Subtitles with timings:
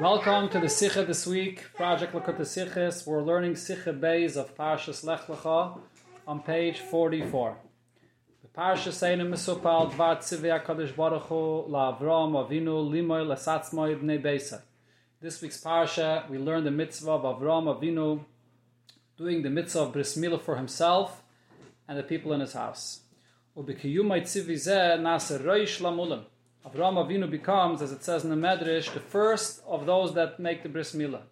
[0.00, 3.04] Welcome to the Sikha this week, Project Likkutei Sichos.
[3.04, 5.76] We're learning Sikha Bays of Parshas Lech Lecha
[6.24, 7.56] on page 44.
[8.42, 14.00] The Parsha saying in Mesupal Dvar Tzivya Kadosh Baruch Hu La Avram Avinu Limoy Lesatzmoy
[14.00, 14.62] Bnei Beisa.
[15.20, 18.24] This week's Parsha, we learn the mitzvah of Avram Avinu
[19.16, 21.24] doing the mitzvah of Bris Milah for himself
[21.88, 23.00] and the people in his house.
[23.56, 26.22] Ubikiyumay Tzivi Zeh Nase Roish Lamulim.
[26.68, 30.62] Avraham Avinu becomes, as it says in the Medrash, the first of those that make
[30.62, 31.22] the bris milah.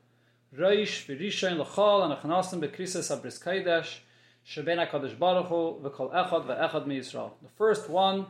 [0.57, 3.99] Reish v'rishayin l'chol anachnasim bekrises abris kaidesh
[4.45, 7.33] sheben hakadosh baruch hu v'kol echad v'echad miYisrael.
[7.43, 8.27] The first one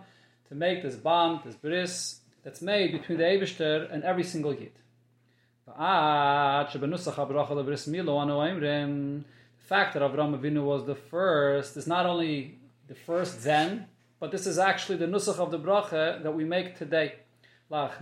[0.49, 4.73] to make this bond, this bris, that's made between the Eibishter and every single yid.
[5.67, 6.73] The fact
[9.95, 13.87] that Avraham Avinu was the first is not only the first then,
[14.19, 17.17] but this is actually the nusach of the bracha that we make today.
[17.71, 18.01] That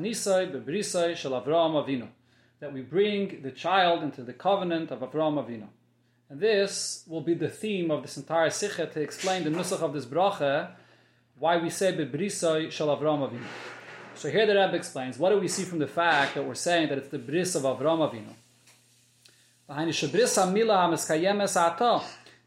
[2.73, 5.69] we bring the child into the covenant of Avraham Avinu.
[6.31, 9.93] And this will be the theme of this entire sikha to explain the nusach of
[9.93, 10.71] this bracha,
[11.39, 13.47] why we say bebrisai shel Avraham Avinu.
[14.15, 16.89] So here the Rebbe explains, what do we see from the fact that we're saying
[16.91, 18.35] that it's the bris of Avraham Avinu?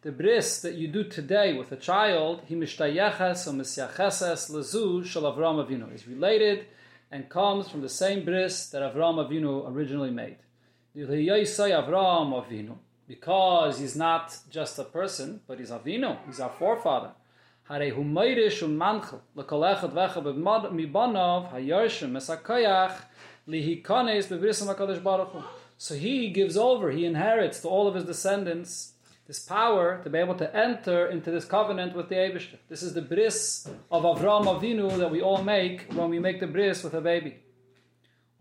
[0.08, 5.28] The bris that you do today with a child, he mishtayeches or misyacheses lezu shel
[5.94, 6.66] is related
[7.12, 10.38] and comes from the same bris that Avram Avinu originally made.
[10.96, 17.12] Avram Avinu because he's not just a person, but he's Avinu, he's our forefather.
[25.80, 28.94] So he gives over, he inherits to all of his descendants
[29.28, 32.58] this power to be able to enter into this covenant with the Abishter.
[32.70, 36.48] This is the bris of Avram Avinu that we all make when we make the
[36.48, 37.36] bris with a baby.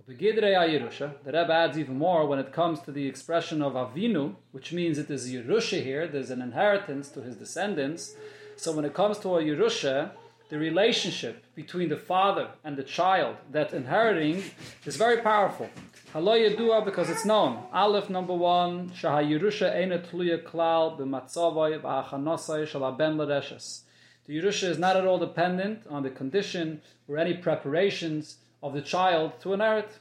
[0.06, 4.98] The Rebbe adds even more when it comes to the expression of Avinu, which means
[4.98, 8.14] it is Yerusha here, there's an inheritance to his descendants.
[8.54, 10.12] So when it comes to a Yerusha,
[10.48, 14.42] the relationship between the father and the child that inheriting
[14.84, 15.68] is very powerful.
[16.12, 17.64] Halo Yedua because it's known.
[17.72, 23.82] Aleph number one, Shaha Yerusha Eina Tluya Klal B'matzavai B'achanosai Shalaben L'reshes.
[24.26, 28.82] The Yerusha is not at all dependent on the condition or any preparations of the
[28.82, 29.98] child to inherit.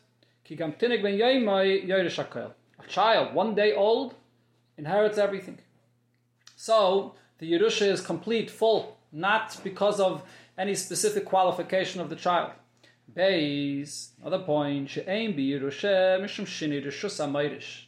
[0.49, 0.55] A
[2.87, 4.13] child, one day old,
[4.77, 5.57] inherits everything.
[6.55, 10.21] So, the Yerusha is complete, full, not because of
[10.57, 12.51] any specific qualification of the child.
[13.13, 14.95] Base, other point.
[14.95, 15.03] The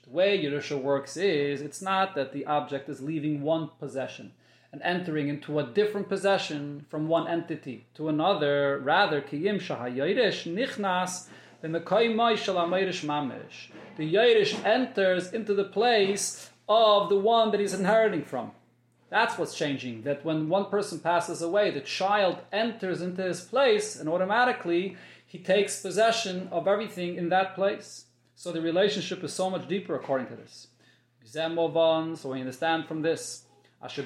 [0.07, 4.31] way Yerusha works is, it's not that the object is leaving one possession
[4.71, 8.79] and entering into a different possession from one entity to another.
[8.79, 10.45] Rather, shahayirish.
[13.97, 18.51] The Yirish enters into the place of the one that he's inheriting from.
[19.09, 20.01] That's what's changing.
[20.03, 25.39] That when one person passes away, the child enters into his place and automatically he
[25.39, 28.05] takes possession of everything in that place.
[28.35, 30.67] So the relationship is so much deeper according to this.
[31.23, 33.43] So we understand from this.
[33.81, 34.01] He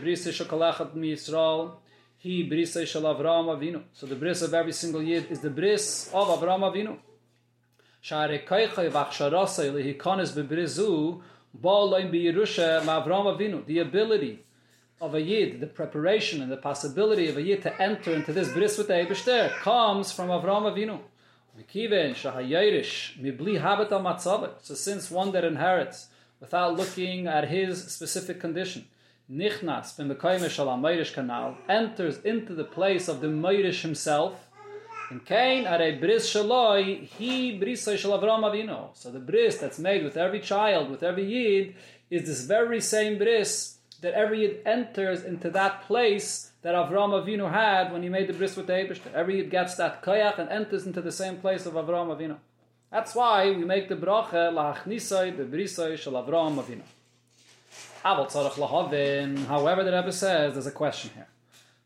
[2.44, 3.84] brise shel Avram Avinu.
[3.94, 6.98] So the bris of every single yid is the bris of Avram Avinu.
[13.66, 14.44] The ability
[15.02, 18.54] of a yid, the preparation and the possibility of a yid to enter into this
[18.54, 21.00] bris with the Eibishter comes from Avram Avinu.
[24.62, 26.08] So since one that inherits
[26.40, 28.86] without looking at his specific condition,
[29.30, 29.96] nichnas
[31.16, 34.50] kanal enters into the place of the Meirish himself.
[35.10, 38.90] And Cain are bris shaloi, he bris shel Avram Avinu.
[38.94, 41.76] So the bris that's made with every child, with every yid,
[42.12, 47.52] is this very same bris that every yid enters into that place that Avram Avinu
[47.52, 49.14] had when he made the bris with the Eibishter.
[49.14, 52.38] Every Yid gets that koyach and enters into the same place of Avram Avinu.
[52.92, 56.84] That's why we make the bracha la'achnisai the brisai shel Avram Avinu.
[59.48, 61.28] However, the Rebbe says there's a question here.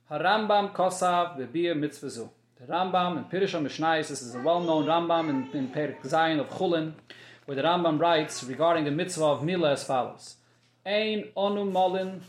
[0.09, 2.29] Harambam kosav bebir mitzvazu.
[2.59, 6.47] The Rambam in Pirush Mishnais, this is a well-known Rambam in, in Perik Zayin of
[6.47, 6.93] Chulin,
[7.45, 10.37] where the Rambam writes regarding the mitzvah of Milah as follows.
[10.85, 12.21] Ein onu molin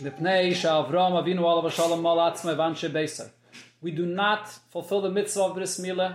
[0.00, 0.10] we
[3.90, 6.14] do not fulfill the mitzvah of bris milah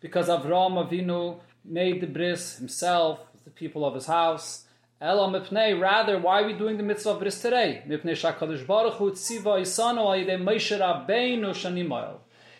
[0.00, 4.64] because Avram Avinu made the bris himself, with the people of his house.
[5.00, 7.82] Ela mipnei, rather, why are we doing the mitzvah of bris today?
[7.88, 12.18] Mipnei shakadosh baruch hu tziva isano ayidei Moshe Rabbeinu shanimayel.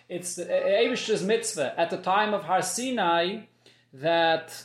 [0.08, 3.42] It's the Eibishter's mitzvah at the time of Har Sinai
[3.92, 4.64] that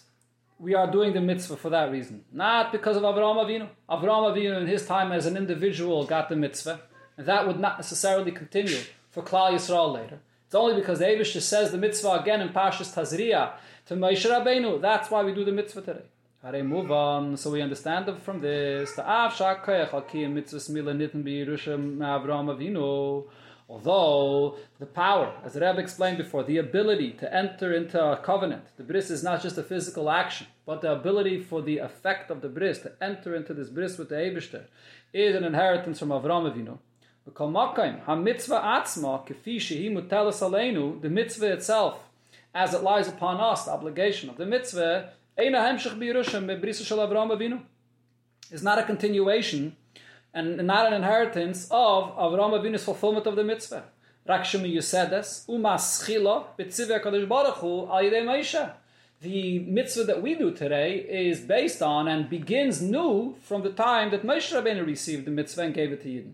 [0.62, 2.24] we are doing the mitzvah for that reason.
[2.32, 3.68] Not because of Avraham Avinu.
[3.90, 6.82] Avraham Avinu in his time as an individual got the mitzvah,
[7.18, 8.80] and that would not necessarily continue
[9.10, 10.20] for Klal Yisrael later.
[10.46, 13.54] It's only because the Avish says the mitzvah again in Pashas Tazria
[13.88, 14.80] to Moshe Rabbeinu.
[14.82, 16.06] That's why we do the mitzvah today.
[16.44, 17.38] Hare move on.
[17.38, 18.94] So we understand from this.
[18.94, 19.04] The
[21.24, 23.26] B'Yerusha Avraham Avinu.
[23.72, 28.84] Although the power, as Rebbe explained before, the ability to enter into a covenant, the
[28.84, 32.50] bris is not just a physical action, but the ability for the effect of the
[32.50, 34.66] bris to enter into this bris with the Eibishter
[35.14, 36.80] is an inheritance from Avram Avinu.
[41.02, 42.00] The mitzvah itself,
[42.54, 45.14] as it lies upon us, the obligation of the mitzvah,
[48.52, 49.78] is not a continuation
[50.34, 53.84] and not an inheritance of Avraham Avinu's fulfillment of the mitzvah.
[54.28, 58.74] Rakshmi Yusedes, Umaschila, B'tzivya Kadosh Baruch Hu, Al
[59.22, 64.12] The mitzvah that we do today is based on and begins new from the time
[64.12, 66.34] that Moshe Rabbeinu received the mitzvah and gave it to Yidden.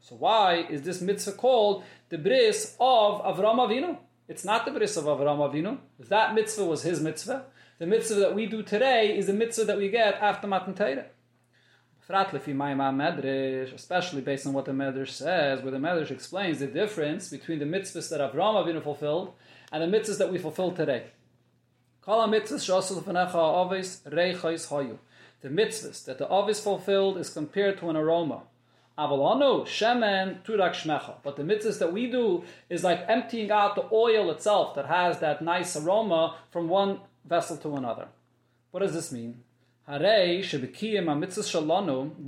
[0.00, 3.98] So why is this mitzvah called the bris of Avraham Avinu?
[4.28, 5.78] It's not the bris of Avraham Avinu.
[6.08, 7.44] That mitzvah was his mitzvah,
[7.82, 11.06] the mitzvah that we do today is the mitzvah that we get after Matan Torah.
[13.74, 17.64] Especially based on what the Medrash says, where the Medrash explains the difference between the
[17.64, 19.32] mitzvahs that Avraham Avinu fulfilled
[19.72, 21.06] and the mitzvahs that we fulfill today.
[22.06, 22.12] The
[25.48, 28.42] mitzvahs that the Avis fulfilled is compared to an aroma.
[28.94, 29.24] But the
[31.42, 35.74] mitzvahs that we do is like emptying out the oil itself that has that nice
[35.74, 38.08] aroma from one vessel to another.
[38.70, 39.42] What does this mean?
[39.86, 39.94] The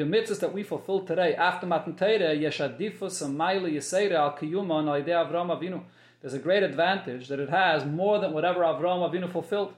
[0.05, 5.51] mitzvahs that we fulfill today after Matan Torah, yeshadifus amayla yiseira al kiyuma on Avram
[5.57, 5.83] Avinu.
[6.21, 9.75] There's a great advantage that it has more than whatever Avram Avinu fulfilled.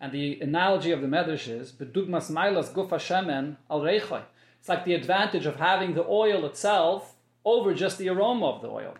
[0.00, 4.22] And the analogy of the Medrash is bedugmas mailas gufa shemen al reichai.
[4.60, 8.68] It's like the advantage of having the oil itself over just the aroma of the
[8.68, 8.94] oil.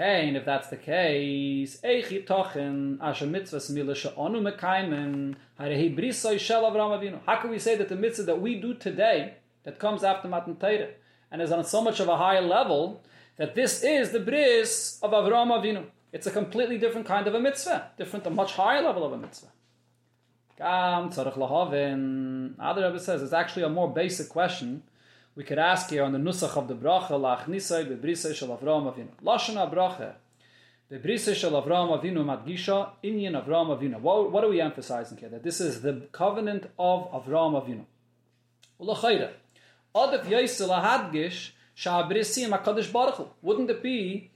[0.00, 2.96] And if that's the case, Tochen,
[5.58, 7.20] Harehi Brisoi Shel Avram Avinu.
[7.26, 10.56] How can we say that the mitzvah that we do today, that comes after Matan
[10.56, 10.88] Torah,
[11.30, 13.02] and is on so much of a higher level,
[13.36, 15.84] that this is the bris of Avram Avinu?
[16.14, 19.18] It's a completely different kind of a mitzvah, different, a much higher level of a
[19.18, 19.48] mitzvah.
[20.56, 22.54] Gam Tzarech Lahavin.
[22.58, 24.82] Other Rebbe says it's actually a more basic question
[25.36, 29.08] we could ask here on the nusach of the bracha lachnisai bebrisai shel Avraham Avinu.
[29.22, 30.14] Lashon bracha
[30.90, 34.00] bebrisai shel Avraham Avinu madgisha inyan Avraham Avinu.
[34.00, 35.28] What, what are we emphasizing here?
[35.28, 37.84] That this is the covenant of Avraham Avinu.
[38.80, 39.30] Ulachayre
[39.94, 44.30] adif yaisel hadgish shabrisim hakadosh baruch Wouldn't it be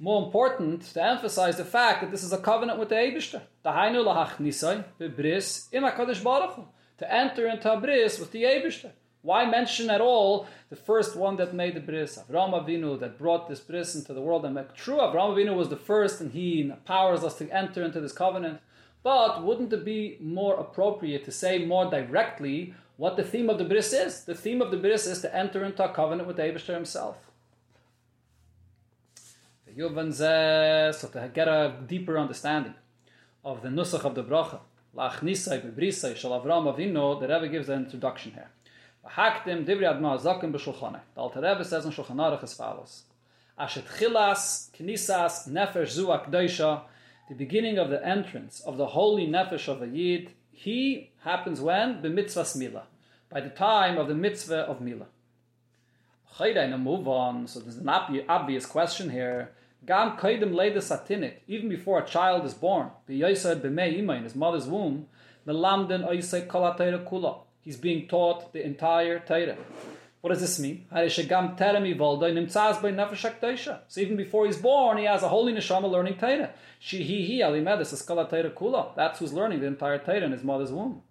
[0.00, 3.42] more important to emphasize the fact that this is a covenant with the Eibishter?
[3.64, 6.58] Dahainu lahachnisai bebris im hakadosh baruch
[6.98, 8.90] To enter into a bris with the Eibishter.
[9.22, 13.48] Why mention at all the first one that made the bris, Avram Avinu, that brought
[13.48, 14.46] this bris into the world?
[14.46, 18.12] And true, Avram Avinu was the first, and he empowers us to enter into this
[18.12, 18.60] covenant.
[19.02, 23.64] But wouldn't it be more appropriate to say more directly what the theme of the
[23.64, 24.24] bris is?
[24.24, 27.16] The theme of the bris is to enter into a covenant with Abishter himself.
[29.76, 32.74] So to get a deeper understanding
[33.44, 34.60] of the nusach of the bracha,
[34.96, 38.50] Lachnisai bebrisai shal Avinu, the Rebbe gives an introduction here.
[39.16, 41.00] Haktim divri adma zakim b'shulchane.
[41.14, 43.02] The Alter Rebbe says in Shulchan Aruch as follows.
[43.58, 46.82] Ashet chilas knisas nefesh zu akdoisha
[47.28, 52.02] the beginning of the entrance of the holy nefesh of a yid, he happens when?
[52.02, 52.82] B'mitzvah mila.
[53.30, 55.06] By the time of the mitzvah of mila.
[56.36, 57.46] Chayda, move on.
[57.46, 57.88] So there's an
[58.28, 59.52] obvious question here.
[59.86, 64.34] Gam kaidim leida satinik, even before a child is born, b'yosad b'mei ima in his
[64.34, 65.06] mother's womb,
[65.46, 69.56] melamden oisei kolatayra kula he's being taught the entire Torah.
[70.20, 70.86] What does this mean?
[70.92, 71.04] So
[74.00, 76.52] even before he's born, he has a holy neshama learning Torah.
[76.82, 78.96] kula.
[78.96, 81.02] That's who's learning the entire Torah in his mother's womb.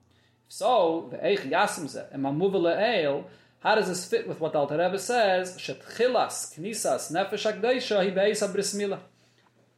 [0.48, 2.24] So, the eich yasimze and
[3.62, 5.58] how does this fit with what Alter Rebbe says?
[5.58, 9.00] Shetchilas knisas nefesh akdaisha hi beis.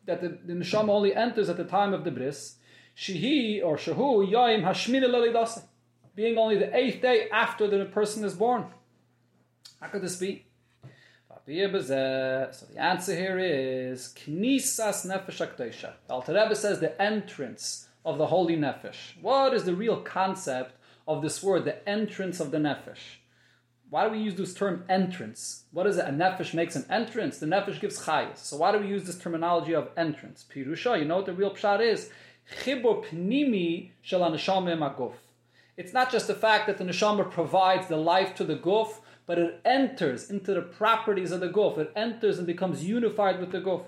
[0.06, 2.58] That the, the neshama only enters at the time of the bris.
[2.96, 5.64] Shehi or shehu yaim hashmina lelidase
[6.16, 8.66] being only the eighth day after the person is born.
[9.80, 10.46] How could this be?
[11.28, 15.94] So the answer here is Knisas Nefesh Akdesha.
[16.10, 19.20] Alter Rebbe says the entrance of the holy Nefesh.
[19.22, 20.76] What is the real concept
[21.08, 23.20] of this word, the entrance of the Nefesh?
[23.90, 25.64] Why do we use this term entrance?
[25.72, 26.06] What is it?
[26.06, 27.40] A nefesh makes an entrance.
[27.40, 28.38] The nefesh gives chayas.
[28.38, 30.46] So why do we use this terminology of entrance?
[30.50, 32.10] Pirusha, you know what the real pshat is?
[32.64, 35.12] Chibur pnimi shel maguf.
[35.78, 39.40] It's not just the fact that the neshama provides the life to the guf, but
[39.40, 41.78] it enters into the properties of the guf.
[41.78, 43.86] It enters and becomes unified with the guf.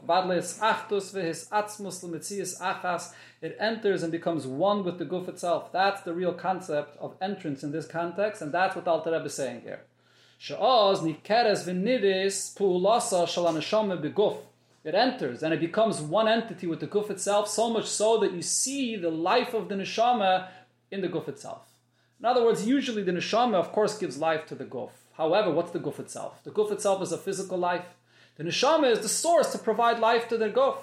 [3.41, 5.71] It enters and becomes one with the guf itself.
[5.73, 9.33] That's the real concept of entrance in this context, and that's what Alter Rebbe is
[9.33, 9.81] saying here.
[14.85, 18.31] It enters and it becomes one entity with the guf itself, so much so that
[18.31, 20.47] you see the life of the neshama
[20.89, 21.72] in the guf itself.
[22.23, 24.91] In other words, usually the neshama, of course, gives life to the guf.
[25.17, 26.41] However, what's the guf itself?
[26.45, 27.97] The guf itself is a physical life.
[28.37, 30.77] The neshama is the source to provide life to the guf.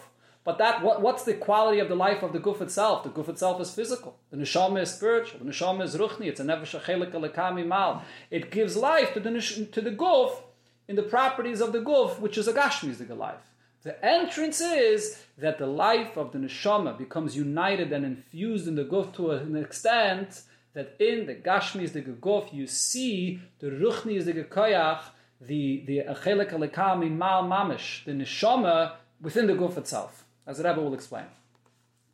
[0.44, 3.04] But that what, what's the quality of the life of the guf itself?
[3.04, 4.18] The guf itself is physical.
[4.30, 5.38] The neshama is spiritual.
[5.38, 6.26] The neshama is ruchni.
[6.26, 8.02] It's a nefesh lekami mal.
[8.30, 9.30] It gives life to the
[9.72, 10.42] to the guf
[10.88, 13.50] in the properties of the guf, which is a gashmizik life.
[13.82, 18.84] The entrance is that the life of the neshama becomes united and infused in the
[18.84, 20.42] guf to an extent
[20.74, 25.02] that in the gashmis the guf you see the ruchni is the koyach,
[25.40, 30.80] the the achelek lekami mal mamish, the neshama within the guf itself as the Rebbe
[30.80, 31.26] will explain.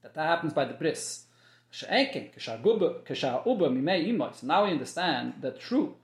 [0.03, 1.23] That that happens by the bris.
[1.71, 2.05] So now
[4.65, 5.95] we understand that true.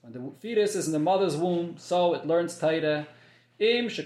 [0.00, 3.06] When the fetus is in the mother's womb, so it learns Taita.
[3.58, 3.98] Yes,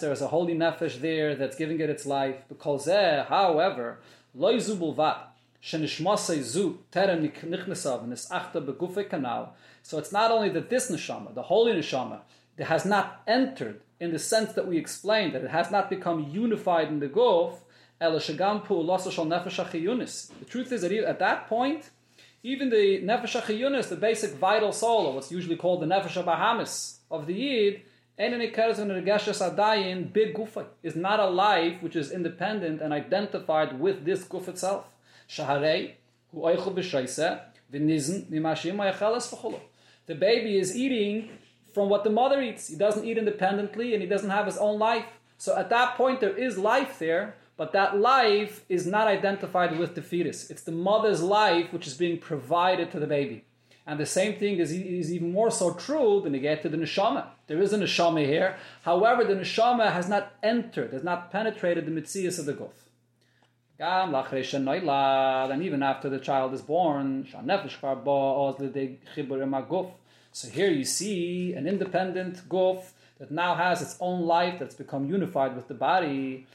[0.00, 2.44] there is a holy nefesh there that's giving it its life.
[2.48, 4.00] Because however,
[4.34, 5.29] loy zubulvat
[5.62, 9.50] terem nichnesav begufe kanal.
[9.82, 12.20] So it's not only that this neshama, the holy neshama,
[12.56, 16.30] that has not entered in the sense that we explained, that it has not become
[16.30, 17.58] unified in the guf,
[18.00, 18.08] the
[20.48, 21.90] truth is that at that point,
[22.42, 27.00] even the nefesh achiyunis, the basic vital soul, or what's usually called the nefesh bahamis
[27.10, 27.82] of the yid,
[28.16, 28.54] big
[30.34, 34.86] gufa is not a life which is independent and identified with this guf itself.
[40.06, 41.30] The baby is eating
[41.72, 42.66] from what the mother eats.
[42.66, 45.04] He doesn't eat independently and he doesn't have his own life.
[45.38, 49.94] So at that point, there is life there, but that life is not identified with
[49.94, 50.50] the fetus.
[50.50, 53.44] It's the mother's life which is being provided to the baby.
[53.86, 56.76] And the same thing is, is even more so true when you get to the
[56.76, 57.28] neshama.
[57.46, 58.56] There is a neshama here.
[58.82, 62.52] However, the neshama has not entered, has not penetrated the mitzias of the
[63.82, 67.26] And even after the child is born,
[70.32, 75.08] so here you see an independent guf that now has its own life that's become
[75.08, 76.46] unified with the body.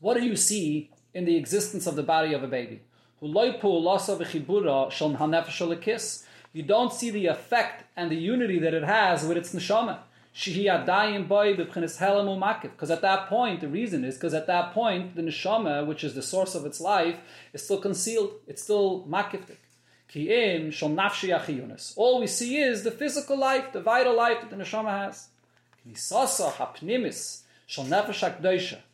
[0.00, 2.80] What do you see in the existence of the body of a baby?
[3.20, 3.32] You
[6.62, 9.98] don't see the effect and the unity that it has with its neshama.
[10.34, 10.58] Because
[12.90, 16.22] at that point, the reason is because at that point, the neshama, which is the
[16.22, 17.18] source of its life,
[17.52, 18.32] is still concealed.
[18.48, 19.58] It's still makiftik.
[21.96, 25.28] All we see is the physical life, the vital life that the neshama has.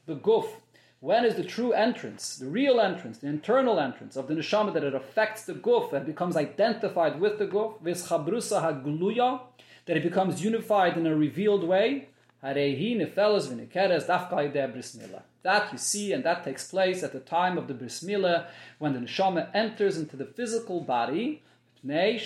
[0.07, 0.47] The guf.
[1.01, 4.85] When is the true entrance, the real entrance, the internal entrance of the neshama that
[4.85, 7.79] it affects the guf and becomes identified with the guf?
[9.87, 12.09] That it becomes unified in a revealed way.
[12.43, 12.57] That
[15.73, 19.51] you see, and that takes place at the time of the bris when the neshama
[19.55, 21.43] enters into the physical body.
[21.83, 22.19] Here,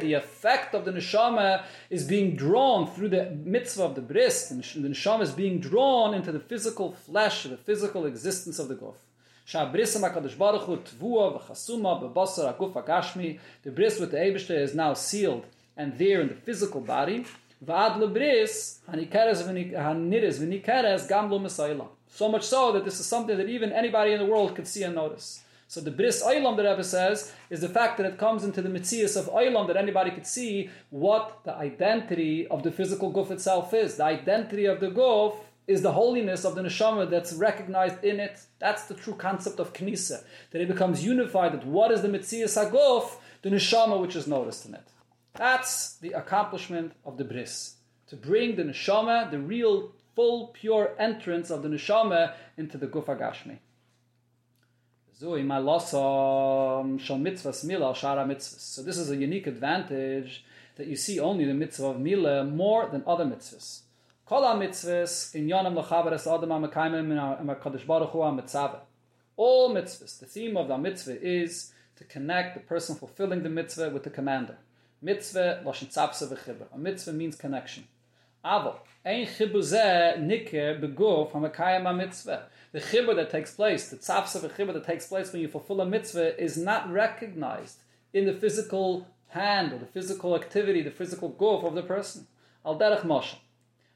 [0.00, 4.48] the effect of the neshama is being drawn through the mitzvah of the bris.
[4.48, 8.96] The neshama is being drawn into the physical flesh, the physical existence of the guf.
[9.52, 10.02] The bris with
[14.12, 15.44] the Eibishter is now sealed
[15.76, 17.26] and there in the physical body.
[17.64, 23.72] V'ad lebris hanikeres v'nikeres gam lo So much so that this is something that even
[23.72, 25.42] anybody in the world could see and notice.
[25.66, 28.68] So the bris oilam the Rebbe says is the fact that it comes into the
[28.68, 33.74] mitzias of oilam that anybody could see what the identity of the physical guf itself
[33.74, 33.96] is.
[33.96, 35.34] The identity of the guf
[35.66, 38.40] is the holiness of the neshama that's recognized in it.
[38.58, 40.24] That's the true concept of knisa.
[40.50, 41.52] That it becomes unified.
[41.52, 43.16] That what is the mitzias haguf?
[43.42, 44.88] The neshama which is noticed in it.
[45.34, 47.76] That's the accomplishment of the bris.
[48.08, 53.16] To bring the neshama, the real, full, pure entrance of the neshama into the gufa
[53.18, 53.58] gashmi.
[55.20, 55.34] So
[58.82, 60.44] this is a unique advantage
[60.76, 63.82] that you see only the mitzvah of mila more than other mitzvahs.
[64.32, 65.32] All mitzvahs,
[70.20, 74.10] the theme of the mitzvah is to connect the person fulfilling the mitzvah with the
[74.10, 74.56] commander.
[75.02, 76.68] Mitzvah, loshen tzapsa v'chibur.
[76.72, 77.88] A mitzvah means connection.
[78.44, 82.44] Avo, ein chibur zeh niker beguf hamakayam mitzvah.
[82.70, 85.86] The chibur that takes place, the tzapsa v'chibur that takes place when you fulfill a
[85.86, 87.78] mitzvah is not recognized
[88.12, 92.28] in the physical hand or the physical activity, the physical guf of the person.
[92.64, 93.34] Al derech moshe.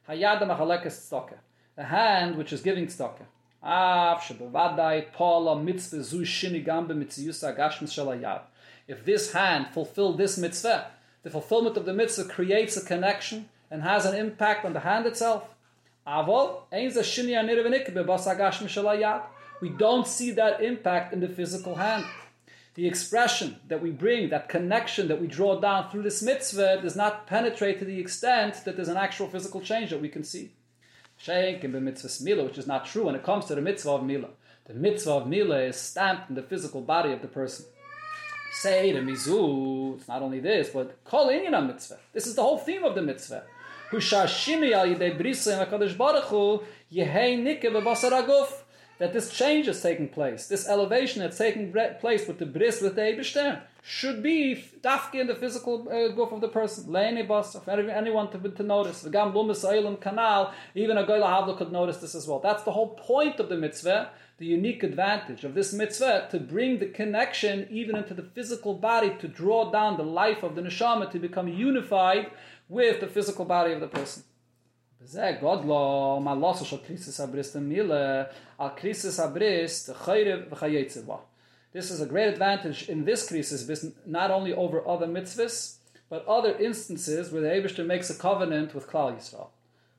[0.08, 1.38] Hayad machalekes tzedakah.
[1.76, 3.26] The hand which is giving tzedakah.
[3.62, 8.42] Av shebevadai paula mitzvah zu shini gambe mitziyusa gashmis shalayad.
[8.86, 10.90] If this hand fulfilled this mitzvah,
[11.22, 15.06] the fulfillment of the mitzvah creates a connection and has an impact on the hand
[15.06, 15.48] itself.
[16.06, 16.12] We
[19.70, 22.04] don't see that impact in the physical hand.
[22.74, 26.96] The expression that we bring, that connection that we draw down through this mitzvah, does
[26.96, 30.50] not penetrate to the extent that there's an actual physical change that we can see.
[31.26, 34.30] Mitzvah mila, which is not true when it comes to the mitzvah of mila.
[34.64, 37.66] The mitzvah of mila is stamped in the physical body of the person.
[38.54, 41.98] Say the mizu, it's not only this, but kol inyan mitzvah.
[42.12, 43.44] This is the whole theme of the mitzvah.
[43.90, 46.62] Hushashimi al yidei brisa in baruch hu
[46.92, 48.63] yehei nike bebasar aguf
[48.98, 52.94] that this change is taking place, this elevation that's taking place with the bris, with
[52.94, 56.84] the Eibishter, should be dafki in the physical uh, goof of the person.
[56.86, 59.02] Leini for anyone to, to notice.
[59.02, 62.38] The gam lumis canal, even a goyla havla could notice this as well.
[62.38, 66.78] That's the whole point of the mitzvah, the unique advantage of this mitzvah, to bring
[66.78, 71.10] the connection even into the physical body, to draw down the life of the neshama,
[71.10, 72.30] to become unified
[72.70, 74.24] with the physical body of the person.
[75.04, 75.16] This
[81.90, 85.76] is a great advantage in this crisis, not only over other mitzvahs
[86.08, 89.48] but other instances where the Eibushter makes a covenant with Klal Yisrael.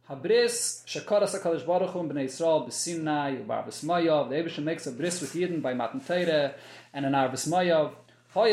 [0.10, 4.30] Habris shekaras HaKadosh Baruch Hu b'nei Yisrael b'Sinai u'bar b'smayov.
[4.30, 6.54] The Eibushter makes a bris with Yidden by Matan Teire
[6.94, 7.94] and an Ar b'smayov.
[8.36, 8.50] This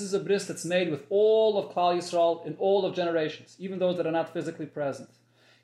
[0.00, 3.78] is a bris that's made with all of Klal Yisrael in all of generations, even
[3.78, 5.10] those that are not physically present.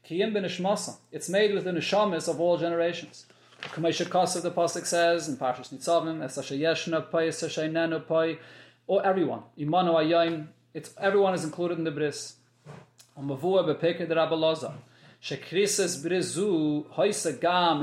[0.09, 3.27] It's made with the neshamis of all generations.
[3.61, 8.38] Kamesha Kosav, the Pasuk says in Parshas Nitzavim, Esasha Yeshna Pai, Esasha Nenu Pai,
[8.87, 9.43] or everyone.
[9.59, 12.37] Ayayim, it's everyone is included in the bris.
[17.40, 17.81] Gam.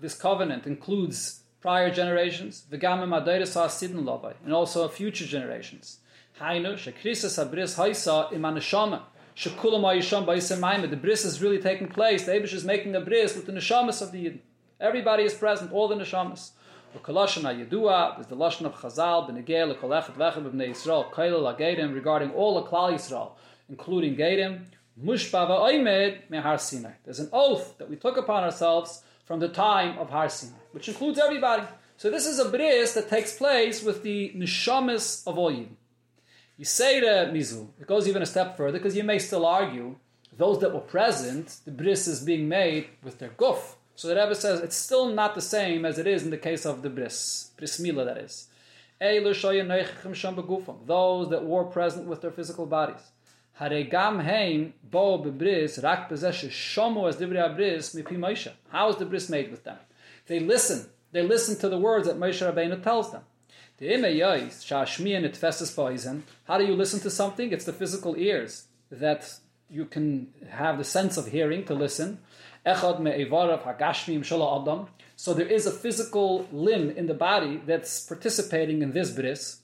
[0.00, 5.98] This covenant includes prior generations, v'gamim adayris ha'asidin lovai, and also future generations.
[6.40, 9.02] Hainu, shekrisas habris haisa im aneshama,
[9.36, 12.24] shekulam ha'yisham ba'isem The bris is really taking place.
[12.24, 14.40] The Abish is making a bris with the neshamas of the Yidden.
[14.80, 16.52] Everybody is present, all the neshamas.
[16.96, 22.30] V'koloshan ha'yedua, there's the lashon of Chazal, b'negei l'kolechet v'echem b'nei Yisrael, kaila la'gedim, regarding
[22.30, 23.32] all the Klal Yisrael,
[23.68, 24.64] including Gedim,
[24.98, 26.92] mushbava oimed mehar Sinai.
[27.04, 30.88] There's an oath that we took upon ourselves from the time of Har Sinai, which
[30.88, 31.62] includes everybody.
[31.96, 35.52] So this is a bris that takes place with the neshamis of all.
[35.52, 39.94] You say to Mizu, it goes even a step further because you may still argue
[40.36, 43.76] those that were present, the bris is being made with their guf.
[43.94, 46.66] So the Rebbe says it's still not the same as it is in the case
[46.66, 48.48] of the bris, bris mila that is.
[48.98, 49.42] Those
[51.30, 53.12] that were present with their physical bodies.
[53.60, 58.50] Haregam heim bo bebris rak bezesh as divrei abris mipi Moshe.
[58.70, 59.76] How is the bris made with them?
[60.26, 60.88] They listen.
[61.12, 63.22] They listen to the words that Moshe Rabbeinu tells them.
[66.46, 67.50] How do you listen to something?
[67.52, 72.18] It's the physical ears that you can have the sense of hearing to listen.
[72.64, 72.92] So
[75.34, 79.60] there is a physical limb in the body that's participating in this bris.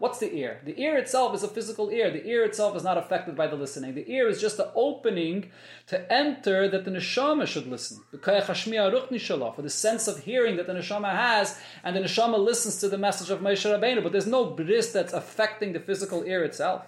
[0.00, 0.60] What's the ear?
[0.64, 2.10] The ear itself is a physical ear.
[2.10, 3.94] The ear itself is not affected by the listening.
[3.94, 5.52] The ear is just the opening
[5.86, 8.00] to enter that the neshama should listen.
[8.10, 12.98] For the sense of hearing that the neshama has, and the neshama listens to the
[12.98, 14.02] message of Moshe Rabbeinu.
[14.02, 16.86] But there's no bris that's affecting the physical ear itself.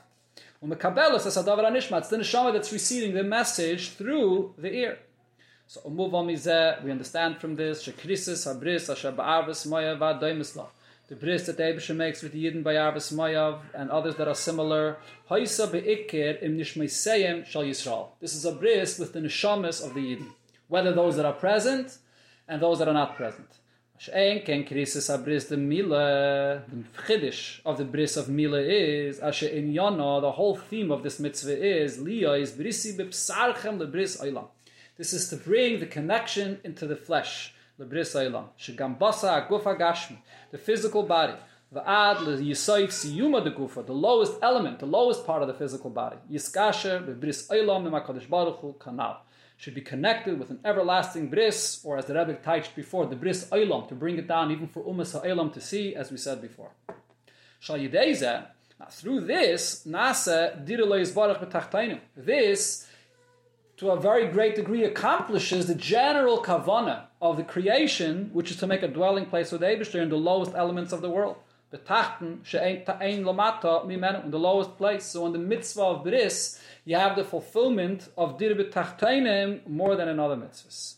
[0.61, 4.99] It's the neshama that's receiving the message through the ear.
[5.67, 10.67] So move on we understand from this, shekrisis habris asher ba'arvis moyav v'adoimisla.
[11.07, 14.27] The bris that the Abisha makes with the Yidden by Arvis Moyav and others that
[14.27, 14.97] are similar.
[15.31, 18.09] Haisa be'ikir im nishmeiseyim shal Yisrael.
[18.23, 20.29] This is a bris with the neshamas of the Yidden.
[20.69, 21.99] Whether those that are present
[22.49, 23.49] and those that are not present.
[23.99, 26.63] She'en ken krisis habris the the
[27.67, 31.99] of the bris of mila is, asher in the whole theme of this mitzvah is,
[31.99, 34.49] liya is brisi b'psarchem lebris oilam.
[34.97, 37.53] This is to bring the connection into the flesh.
[37.77, 37.87] The
[40.59, 41.35] physical body.
[41.75, 46.17] Va'ad siyuma gufa, the lowest element, the lowest part of the physical body.
[46.31, 47.05] Yiskasher
[48.31, 48.77] baruch hu.
[49.57, 53.49] Should be connected with an everlasting bris, or as the Rebbe touched before, the bris
[53.51, 56.71] olam, to bring it down even for umas ha'olam to see, as we said before.
[57.59, 58.47] Shal yideiza,
[58.91, 62.01] through this, nasa direle baruch.
[62.17, 62.87] This,
[63.77, 68.67] to a very great degree, accomplishes the general kavana of the creation, which is to
[68.67, 71.37] make a dwelling place with Abishter in the lowest elements of the world
[71.75, 71.81] in
[74.31, 75.05] the lowest place.
[75.05, 80.09] So in the mitzvah of bris, you have the fulfillment of dir betachteinem more than
[80.09, 80.95] in other mitzvahs.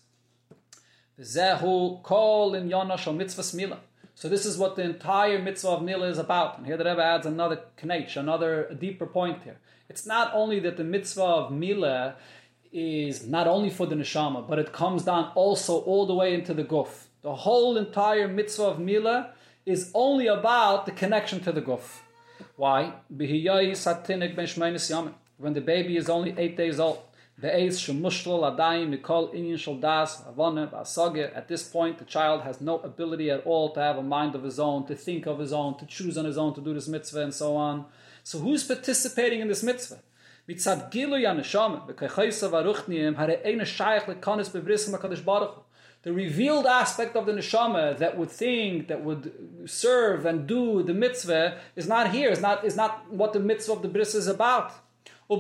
[1.20, 3.80] Zehu kol in yana shal mitzvah.
[4.14, 6.58] So this is what the entire mitzvah of Mila is about.
[6.58, 9.58] And here the Rebbe adds another knetch, another deeper point here.
[9.88, 12.16] It's not only that the mitzvah of Mila
[12.76, 16.52] is not only for the neshama, but it comes down also all the way into
[16.52, 17.06] the guf.
[17.22, 19.30] The whole entire mitzvah of Mila
[19.64, 22.00] is only about the connection to the guf.
[22.56, 22.92] Why?
[23.08, 23.28] When
[25.54, 27.00] the baby is only eight days old.
[27.42, 27.52] At
[31.48, 34.58] this point, the child has no ability at all to have a mind of his
[34.60, 37.22] own, to think of his own, to choose on his own, to do this mitzvah,
[37.22, 37.86] and so on.
[38.22, 39.98] So, who's participating in this mitzvah?
[40.48, 41.20] Gilu
[45.24, 45.66] Baruch
[46.06, 49.32] the revealed aspect of the neshama that would think, that would
[49.66, 53.72] serve and do the mitzvah is not here, is not, is not what the mitzvah
[53.72, 54.70] of the bris is about.
[55.28, 55.37] The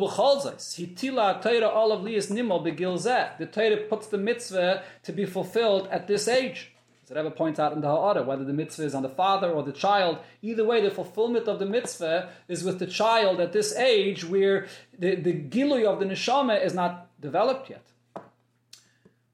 [3.52, 6.72] Torah puts the mitzvah to be fulfilled at this age.
[7.06, 9.62] The Rebbe points out in the Ha'ara, whether the mitzvah is on the father or
[9.62, 13.76] the child, either way, the fulfillment of the mitzvah is with the child at this
[13.76, 14.66] age where
[14.98, 17.86] the, the gilui of the neshama is not developed yet.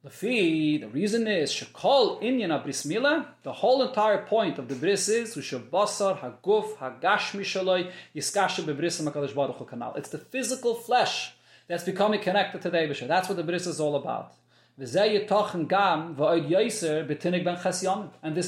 [0.04, 3.34] Lafi, the reason is shekol inyan bris mila.
[3.44, 9.92] The whole entire point of the bris is ushabasar haguf hagashmi shaloi Hakadosh Baruch Hu
[9.96, 11.34] It's the physical flesh
[11.68, 13.06] that's becoming connected to the Eibush.
[13.06, 14.34] That's what the bris is all about.
[14.78, 14.94] And this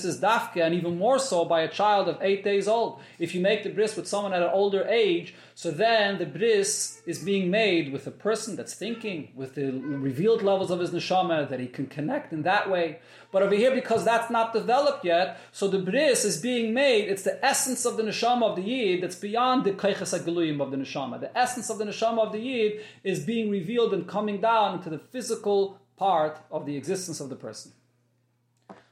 [0.07, 2.99] is dafke, and even more so by a child of eight days old.
[3.19, 7.03] If you make the bris with someone at an older age, so then the bris
[7.05, 11.47] is being made with a person that's thinking, with the revealed levels of his neshama,
[11.51, 13.01] that he can connect in that way.
[13.31, 17.25] But over here, because that's not developed yet, so the bris is being made, it's
[17.25, 20.79] the essence of the neshama of the yid that's beyond the kaiches agiluyim of the
[20.79, 21.21] neshama.
[21.21, 24.89] The essence of the neshama of the yid is being revealed and coming down into
[24.89, 27.73] the physical part of the existence of the person.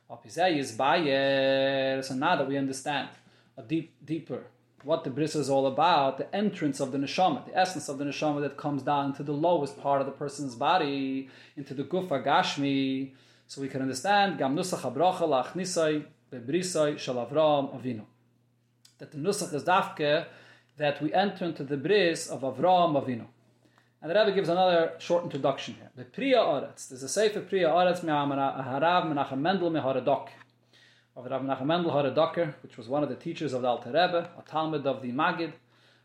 [0.09, 0.19] So
[2.15, 3.09] now that we understand
[3.57, 4.45] a deep, deeper
[4.85, 8.05] what the bris is all about, the entrance of the neshama, the essence of the
[8.05, 12.21] neshama that comes down to the lowest part of the person's body, into the gufa
[12.25, 13.13] gashmi,
[13.47, 14.83] so we can understand gam nusach.
[18.99, 20.27] That the nusach is dafke
[20.79, 23.27] that we enter into the bris of Avram Avinu.
[24.03, 25.89] And the Rebbe gives another short introduction here.
[25.95, 26.89] The Priya Oretz.
[26.89, 30.27] There's a Sefer Priya Oretz Harav Menachem Mendel Meharadok.
[31.15, 34.29] Of Rav Menachem Mendel Haradoker, which was one of the teachers of the Alter Rebbe,
[34.37, 35.53] a Talmud of the Magid.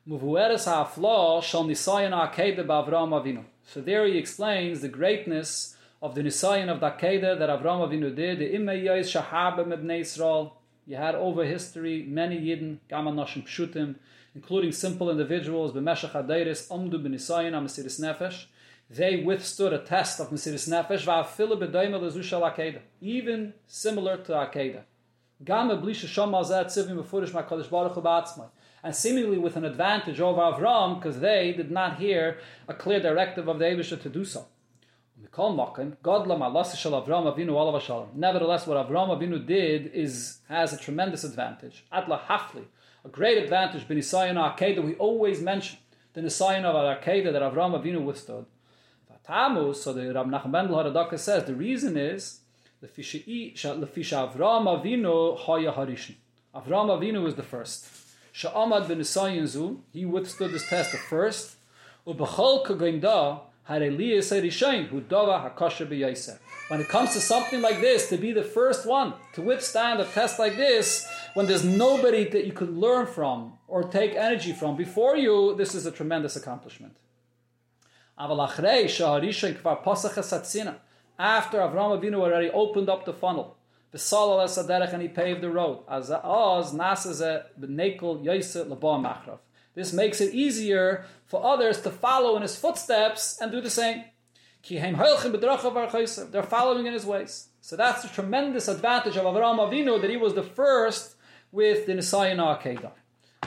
[0.07, 3.43] Muvueres HaFlo Shal Ba'Avram Avinu.
[3.65, 8.15] So there he explains the greatness of the Nisayan of the Akeda that Avram Avinu
[8.15, 8.37] did.
[8.37, 10.51] The Imme Yois Shahabe Mebnei Yisrael.
[10.85, 13.95] You had over history many Yidden, Gama Noshim Pshutim,
[14.37, 18.45] including simple individuals, b'meshach adeiris, omdu b'nisayin ha-mesiris nefesh,
[18.87, 24.83] they withstood a test of Mesiris Nefesh, va'afilu b'doimel lezushal Akeda, even similar to Akeda.
[25.43, 27.93] Gam eblisha shomal zeh tzivim b'furish ma'kadosh baruch
[28.35, 28.43] hu
[28.83, 33.47] And seemingly with an advantage over Avram, because they did not hear a clear directive
[33.47, 34.45] of the Abisha to do so.
[35.19, 35.67] Nevertheless,
[38.67, 41.83] what Avram Avinu did is has a tremendous advantage.
[41.91, 42.65] Adla hafli,
[43.05, 45.79] a great advantage, Benisayan Akedah, we always mention
[46.13, 48.45] the Nisayan of Akedah that Avram Avinu withstood.
[49.11, 52.39] Vatamu, so the Rab Nachman Mendel Haradaka says, the reason is,
[52.81, 56.15] the Fisha Avram Avinu Haya Harishin.
[56.55, 57.87] Avram Avinu was the first.
[58.33, 61.55] Sha'amad Benisayan Zu, he withstood this test the first.
[62.05, 63.81] Ubachol Kagimda, when
[66.79, 70.39] it comes to something like this, to be the first one to withstand a test
[70.39, 71.05] like this,
[71.37, 75.75] when there's nobody that you could learn from or take energy from before you, this
[75.75, 76.97] is a tremendous accomplishment.
[78.17, 78.39] After
[81.59, 83.55] Avraham Avinu already opened up the funnel,
[83.93, 85.83] and he paved the road.
[89.75, 94.05] This makes it easier for others to follow in his footsteps and do the same.
[94.67, 97.49] They're following in his ways.
[97.61, 101.13] So that's the tremendous advantage of Avraham Avinu that he was the first
[101.51, 102.91] with the Nisayan Akedah.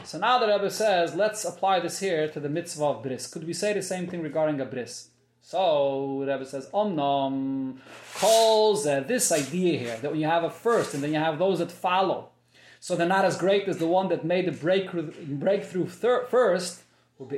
[0.04, 3.26] So now the Rebbe says, let's apply this here to the mitzvah of bris.
[3.26, 5.10] Could we say the same thing regarding a bris?
[5.42, 7.78] So the Rebbe says, Omnom
[8.14, 11.38] calls uh, this idea here that when you have a first and then you have
[11.38, 12.30] those that follow,
[12.78, 16.82] so they're not as great as the one that made the breakthrough, breakthrough thir- first.
[17.18, 17.28] When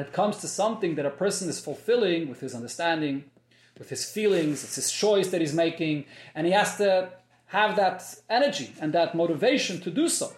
[0.00, 3.24] it comes to something that a person is fulfilling with his understanding,
[3.78, 6.04] with his feelings, it's his choice that he's making,
[6.34, 7.10] and he has to
[7.46, 10.32] have that energy and that motivation to do so.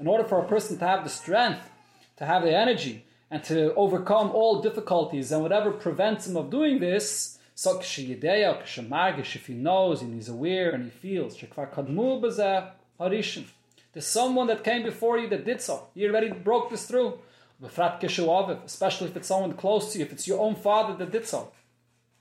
[0.00, 1.70] In order for a person to have the strength,
[2.16, 6.80] to have the energy, and to overcome all difficulties and whatever prevents him of doing
[6.80, 11.36] this, so if he knows and he's aware and he feels,
[13.92, 15.88] there's someone that came before you that did so.
[15.94, 17.18] You already broke this through.
[17.64, 21.52] Especially if it's someone close to you, if it's your own father that did so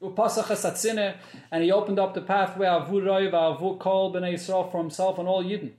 [0.02, 5.28] and he opened up the pathway avu roiv avu kol b'nei Yisrael for himself and
[5.28, 5.74] all Yidden.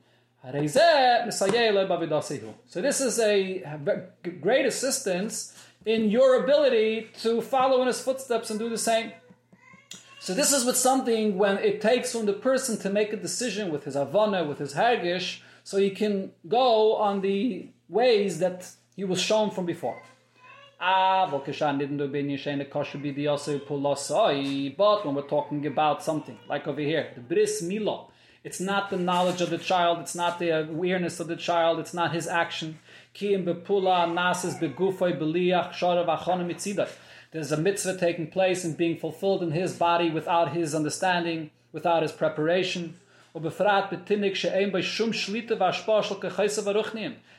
[2.66, 3.64] So this is a
[4.40, 9.12] great assistance in your ability to follow in his footsteps and do the same.
[10.18, 13.72] So this is what something when it takes from the person to make a decision
[13.72, 19.04] with his avana, with his hergish, so he can go on the ways that he
[19.04, 20.02] was shown from before.
[20.80, 21.46] Ah, but
[25.04, 28.10] when we're talking about something like over here, the bris milo,
[28.42, 31.94] it's not the knowledge of the child, it's not the awareness of the child, it's
[31.94, 32.80] not his action.
[37.32, 42.02] There's a mitzvah taking place and being fulfilled in his body without his understanding, without
[42.02, 42.98] his preparation.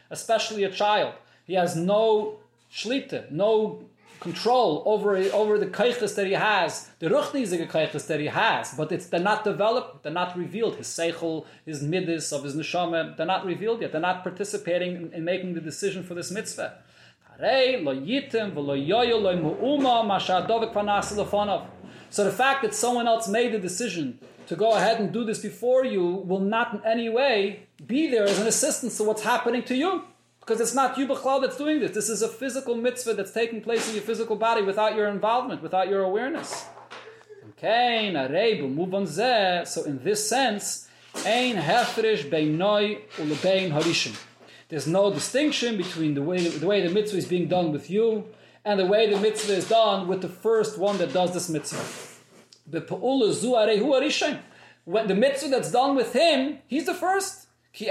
[0.10, 1.13] Especially a child.
[1.46, 2.38] He has no
[2.72, 3.84] shlita, no
[4.20, 8.92] control over over the kaiches that he has, the ruchnizige kaiches that he has, but
[8.92, 10.76] it's they're not developed, they're not revealed.
[10.78, 13.92] His seichel, his midis of his neshama, they're not revealed yet.
[13.92, 16.78] They're not participating in, in making the decision for this mitzvah.
[22.16, 25.40] So the fact that someone else made the decision to go ahead and do this
[25.40, 29.64] before you will not in any way be there as an assistance to what's happening
[29.64, 30.04] to you.
[30.46, 31.92] Because it's not you B'chlal that's doing this.
[31.92, 35.62] This is a physical mitzvah that's taking place in your physical body without your involvement,
[35.64, 36.66] without your awareness.
[37.52, 38.12] Okay,
[39.66, 40.90] so in this sense,
[41.26, 42.58] ein ulebein
[43.72, 44.20] harishim.
[44.68, 48.26] There's no distinction between the way, the way the mitzvah is being done with you
[48.66, 51.86] and the way the mitzvah is done with the first one that does this mitzvah.
[54.86, 57.48] When the mitzvah that's done with him, he's the first.
[57.72, 57.88] Ki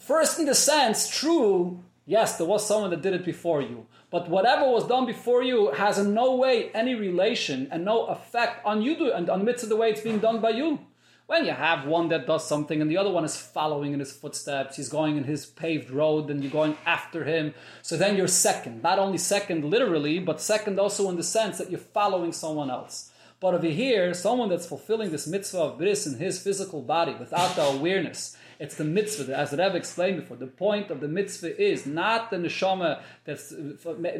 [0.00, 3.86] First, in the sense, true, yes, there was someone that did it before you.
[4.10, 8.64] But whatever was done before you has in no way any relation and no effect
[8.64, 10.80] on you do, and on midst of the way it's being done by you.
[11.26, 14.10] When you have one that does something and the other one is following in his
[14.10, 17.52] footsteps, he's going in his paved road and you're going after him.
[17.82, 18.82] So then you're second.
[18.82, 23.12] Not only second literally, but second also in the sense that you're following someone else.
[23.38, 27.54] But over here, someone that's fulfilling this mitzvah of bris in his physical body without
[27.54, 30.36] the awareness it's the mitzvah, as Rebbe explained before.
[30.36, 33.54] The point of the mitzvah is not the neshama that's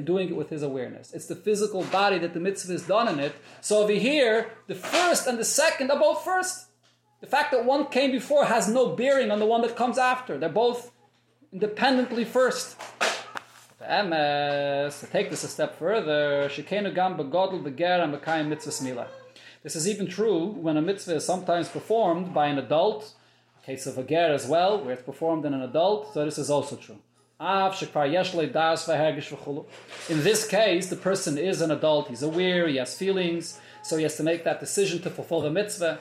[0.03, 1.13] doing it with his awareness.
[1.13, 3.35] It's the physical body that the mitzvah is done in it.
[3.61, 6.69] So over here, the first and the second are both first.
[7.21, 10.39] The fact that one came before has no bearing on the one that comes after.
[10.39, 10.91] They're both
[11.53, 12.81] independently first.
[13.81, 19.07] MS, to take this a step further, Gam Mitzvah Smila.
[19.63, 23.15] This is even true when a mitzvah is sometimes performed by an adult
[23.71, 26.51] Case of a ger as well, where it's performed in an adult, so this is
[26.51, 26.99] also true.
[30.09, 34.03] In this case, the person is an adult, he's aware, he has feelings, so he
[34.03, 36.01] has to make that decision to fulfill the mitzvah.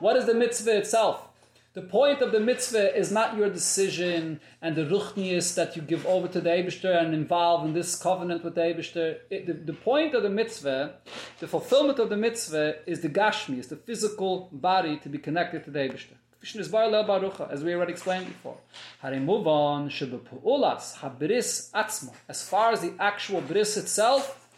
[0.00, 1.29] What is the mitzvah itself?
[1.72, 6.04] The point of the mitzvah is not your decision and the ruchnius that you give
[6.04, 9.18] over to the Eibishter and involve in this covenant with the Eibishter.
[9.30, 10.94] The, the, point of the mitzvah,
[11.38, 15.62] the fulfillment of the mitzvah, is the gashmi, is the physical body to be connected
[15.64, 16.16] to the Eibishter.
[17.52, 18.56] As we already explained before.
[22.28, 24.48] As far as the actual bris itself,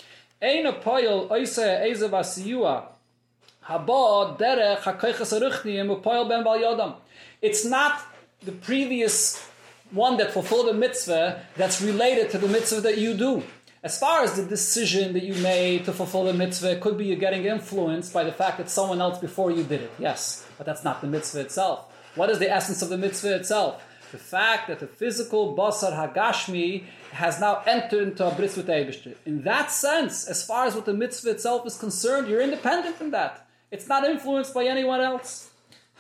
[7.43, 8.01] it's not
[8.43, 9.45] the previous
[9.91, 13.43] one that fulfilled the mitzvah that's related to the mitzvah that you do.
[13.83, 17.07] As far as the decision that you made to fulfill the mitzvah, it could be
[17.07, 19.91] you're getting influenced by the fact that someone else before you did it.
[19.99, 21.93] Yes, but that's not the mitzvah itself.
[22.15, 23.85] What is the essence of the mitzvah itself?
[24.13, 29.17] The fact that the physical basar hagashmi has now entered into a bris with Eibishter.
[29.27, 33.11] In that sense, as far as what the mitzvah itself is concerned, you're independent from
[33.11, 33.47] that.
[33.71, 35.52] It's not influenced by anyone else.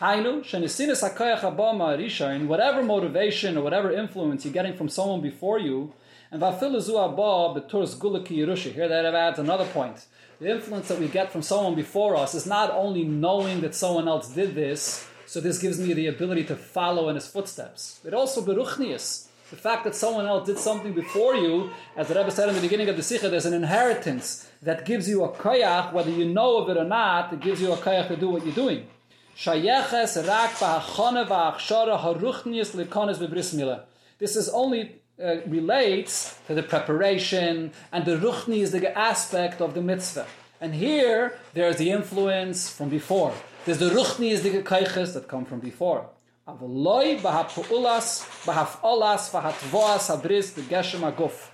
[0.02, 5.60] Hainu, shenisinis hakoyach abama rishain, whatever motivation or whatever influence you're getting from someone before
[5.60, 5.92] you,
[6.32, 8.72] and vafilazu abba beturs gulaki yerusha.
[8.72, 10.04] Here that adds another point.
[10.40, 14.08] The influence that we get from someone before us is not only knowing that someone
[14.08, 18.00] else did this, so this gives me the ability to follow in his footsteps.
[18.02, 22.32] But also beruchnius, the fact that someone else did something before you, as the Rebbe
[22.32, 25.92] said in the beginning of the Sikha, there's an inheritance that gives you a koyach,
[25.92, 28.44] whether you know of it or not, it gives you a koyach to do what
[28.44, 28.88] you're doing.
[29.36, 33.84] Shayeches rak ba'achone va'achshara haruchnius.
[34.18, 39.74] This is only uh, relates to the preparation and the ruchni is the aspect of
[39.74, 40.26] the mitzvah.
[40.60, 43.34] And here there's the influence from before.
[43.64, 46.08] There's the ruchni is the gekaiches that come from before.
[46.46, 51.48] Avaloi b'hapu'ulas b'haf'olas v'hatvoas habris the geshem aguf.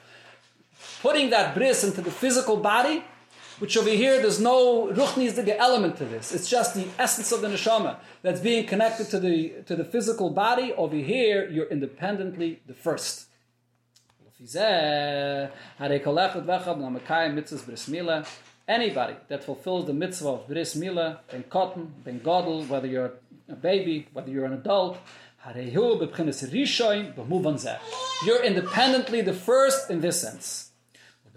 [1.03, 3.05] Putting that bris into the physical body
[3.59, 6.33] which over here there's no ruchnisdige element to this.
[6.33, 10.31] It's just the essence of the neshama that's being connected to the to the physical
[10.31, 10.73] body.
[10.73, 13.27] Over here, you're independently the first.
[18.69, 23.13] Anybody that fulfills the mitzvah of bris milah, ben cotton, ben godel, whether you're
[23.49, 24.99] a baby, whether you're an adult,
[28.27, 30.68] you're independently the first in this sense.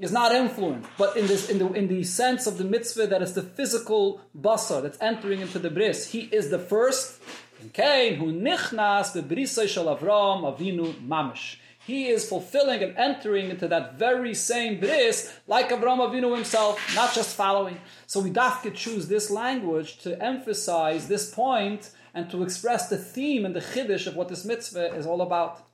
[0.00, 3.22] is not influenced, but in this in the in the sense of the mitzvah that
[3.22, 7.20] is the physical basar that's entering into the bris, he is the first.
[7.60, 11.56] In Cain, who nichnas the brisay shel Avram Avinu mamish.
[11.86, 17.12] He is fulfilling and entering into that very same bris like Avram Avinu himself, not
[17.12, 17.78] just following.
[18.06, 23.44] So we dafke choose this language to emphasize this point and to express the theme
[23.44, 25.69] and the chiddush of what this mitzvah is all about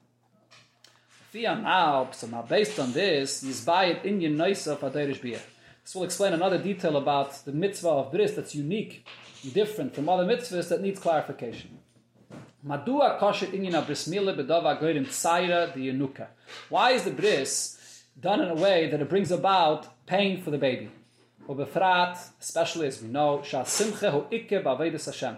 [1.42, 5.40] now, so now based on this, Yizbayit Inyan Noisa Faderish Biyah.
[5.82, 9.06] This will explain another detail about the mitzvah of bris that's unique
[9.52, 11.78] different from other mitzvahs that needs clarification.
[16.68, 20.58] Why is the bris done in a way that it brings about pain for the
[20.58, 20.90] baby?
[21.48, 25.36] Obefrat, especially as we know, Hashem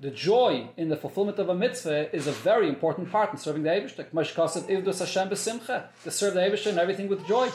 [0.00, 3.62] the joy in the fulfillment of a mitzvah is a very important part in serving
[3.62, 4.10] the Eibishter.
[6.04, 7.50] To serve the Eibishter and everything with joy.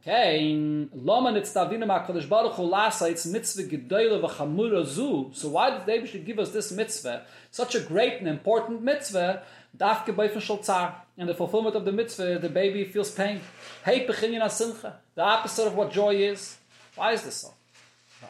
[0.00, 0.56] Okay,
[0.94, 5.30] lama nitztavinu ma'kadosh baruch hu it's mitzvah gedoyle v'chamura zu.
[5.34, 9.42] So why did the Eibishter give us this mitzvah, such a great and important mitzvah,
[9.76, 10.94] dafke beifen shal tzar.
[11.18, 13.42] In the fulfillment of the mitzvah, the baby feels pain.
[13.84, 15.00] Hey pechinyan simcha.
[15.14, 16.56] The opposite of what joy is.
[16.96, 17.52] Why is this so?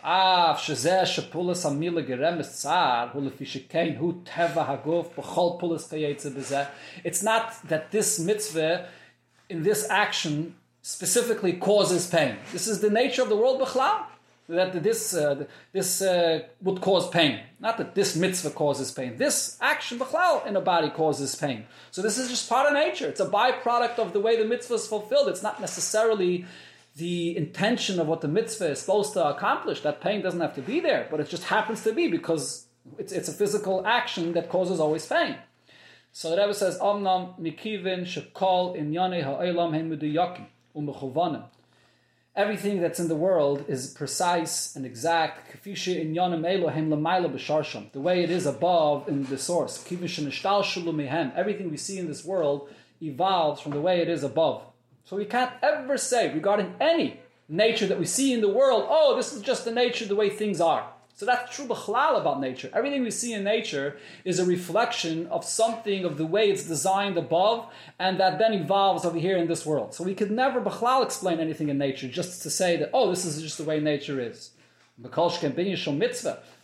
[0.02, 6.30] אף שזה שפולס המילה גרמס צער, הוא לפי שכן הוא טבע הגוף בכל פולס כייצא
[6.30, 6.64] בזה.
[7.06, 8.86] It's not that this mitzvah,
[9.50, 12.36] in this action, specifically causes pain.
[12.54, 14.04] This is the nature of the world בכלל.
[14.50, 17.40] That this, uh, this uh, would cause pain.
[17.60, 19.16] Not that this mitzvah causes pain.
[19.16, 21.66] This action bechlal in a body causes pain.
[21.92, 23.08] So this is just part of nature.
[23.08, 25.28] It's a byproduct of the way the mitzvah is fulfilled.
[25.28, 26.46] It's not necessarily
[26.97, 29.81] the intention of what the mitzvah is supposed to accomplish.
[29.81, 32.67] That pain doesn't have to be there, but it just happens to be because
[32.99, 35.37] it's, it's a physical action that causes always pain.
[36.13, 39.75] So the Rebbe says, Omnam mikivin shekol ha'olam
[40.77, 41.45] u'mechuvanim.
[42.37, 45.63] Everything that's in the world is precise and exact.
[45.63, 45.71] The
[47.95, 49.85] way it is above in the source.
[51.37, 52.69] Everything we see in this world
[53.01, 54.65] evolves from the way it is above.
[55.05, 59.15] So we can't ever say regarding any nature that we see in the world, oh,
[59.17, 60.89] this is just the nature, the way things are.
[61.17, 62.71] So that's true b'chlal about nature.
[62.73, 67.17] Everything we see in nature is a reflection of something of the way it's designed
[67.17, 67.69] above,
[68.01, 69.95] and that then evolves over here in this world.
[69.95, 73.25] So we could never b'chlal explain anything in nature just to say that, oh, this
[73.25, 74.51] is just the way nature is.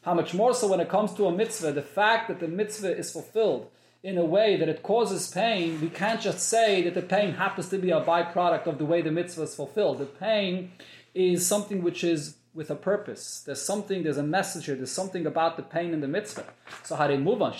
[0.03, 2.97] How much more so when it comes to a mitzvah, the fact that the mitzvah
[2.97, 3.71] is fulfilled
[4.03, 7.69] in a way that it causes pain, we can't just say that the pain happens
[7.69, 9.99] to be a byproduct of the way the mitzvah is fulfilled.
[9.99, 10.73] The pain
[11.15, 13.43] is something which is with a purpose.
[13.45, 16.47] There's something, there's a message here, there's something about the pain in the mitzvah.
[16.83, 17.53] So how they move on.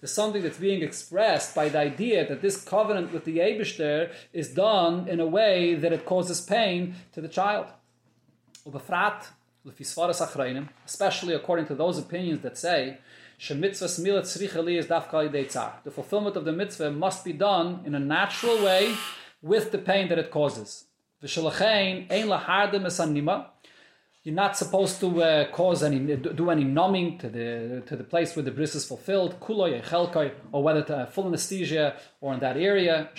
[0.00, 4.52] There's something that's being expressed by the idea that this covenant with the Abishter is
[4.52, 7.66] done in a way that it causes pain to the child.
[10.84, 12.98] Especially according to those opinions that say
[13.38, 13.54] the
[15.90, 18.94] fulfillment of the mitzvah must be done in a natural way
[19.42, 20.84] with the pain that it causes.
[24.22, 28.34] You're not supposed to uh, cause any, do any numbing to the to the place
[28.34, 29.36] where the bris is fulfilled,
[30.52, 33.10] or whether to full anesthesia or in that area,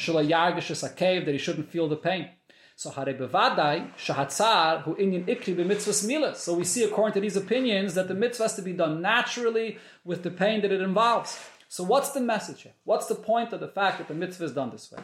[0.84, 2.30] a cave that he shouldn't feel the pain.
[2.80, 6.36] So hare bevadai shahatzar hu inyan ikri b'mitzvahs milah.
[6.36, 9.80] So we see according to these opinions that the mitzvah has to be done naturally
[10.06, 11.40] with the pain that it involves.
[11.70, 12.74] So what's the message here?
[12.84, 15.02] What's the point of the fact that the mitzvah is done this way?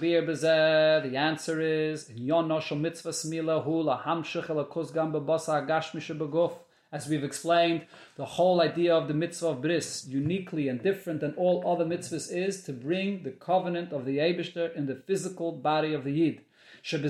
[0.00, 2.10] The answer is
[6.92, 7.86] as we've explained,
[8.16, 12.32] the whole idea of the mitzvah of bris, uniquely and different than all other mitzvahs,
[12.32, 16.40] is to bring the covenant of the Abishter in the physical body of the Yid.
[16.92, 17.04] And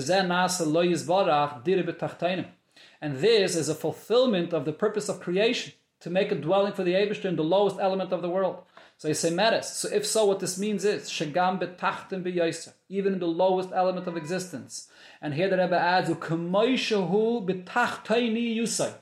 [3.17, 6.93] this is a fulfillment of the purpose of creation, to make a dwelling for the
[6.93, 8.63] Abishter in the lowest element of the world.
[8.97, 9.67] So you say meres.
[9.67, 14.07] So if so, what this means is shagam betachtim beyoser, even in the lowest element
[14.07, 14.89] of existence.
[15.21, 18.93] And here the Rebbe adds u'kamoishahu betachtaini yusay,